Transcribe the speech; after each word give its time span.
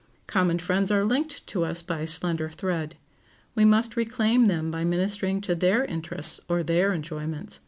Common 0.25 0.57
friends 0.57 0.89
are 0.89 1.05
linked 1.05 1.45
to 1.45 1.63
us 1.63 1.83
by 1.83 1.99
a 1.99 2.07
slender 2.07 2.49
thread. 2.49 2.95
We 3.55 3.65
must 3.65 3.95
reclaim 3.95 4.45
them 4.45 4.71
by 4.71 4.83
ministering 4.83 5.41
to 5.41 5.53
their 5.53 5.85
interests 5.85 6.39
or 6.49 6.63
their 6.63 6.91
enjoyments. 6.91 7.59